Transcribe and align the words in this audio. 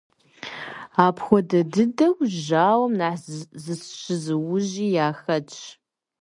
Апхуэдэ 1.05 1.59
дыдэу, 1.71 2.15
жьауэм 2.41 2.93
нэхъ 2.99 3.23
зыщызыужьи 3.63 4.85
яхэтщ. 5.07 5.61